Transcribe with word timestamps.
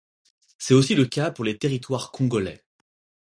C'est 0.57 0.73
aussi 0.73 0.95
le 0.95 1.05
cas 1.05 1.29
pour 1.29 1.45
les 1.45 1.59
territoires 1.59 2.09
congolais. 2.11 2.63